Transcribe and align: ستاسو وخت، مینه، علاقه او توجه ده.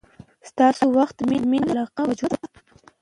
ستاسو 0.49 0.83
وخت، 0.97 1.17
مینه، 1.29 1.59
علاقه 1.71 1.99
او 2.03 2.11
توجه 2.19 2.27
ده. 2.31 2.37